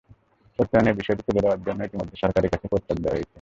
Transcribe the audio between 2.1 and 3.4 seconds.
সরকারের কাছে প্রস্তাব দেওয়া হয়েছে।